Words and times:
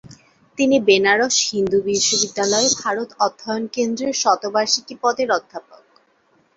তিনি 0.57 0.77
বেনারস 0.87 1.35
হিন্দু 1.49 1.77
বিশ্ববিদ্যালয়ে 1.87 2.69
ভারত 2.81 3.09
অধ্যয়ন 3.19 3.63
কেন্দ্রের 3.75 4.13
শতবার্ষিকী 4.21 4.95
পদের 5.03 5.29
অধ্যাপক। 5.31 5.83